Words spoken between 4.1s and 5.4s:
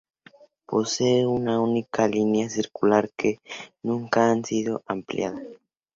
ha sido ampliada.